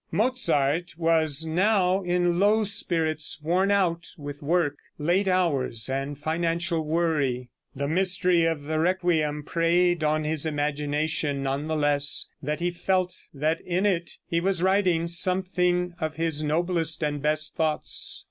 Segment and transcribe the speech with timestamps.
[0.09, 7.51] Mozart was now in low spirits, worn out with work, late hours and financial worry.
[7.75, 13.15] The mystery of the "Requiem" preyed on his imagination none the less that he felt
[13.31, 15.43] that in it he was writing some
[15.99, 18.19] of his noblest and best thoughts.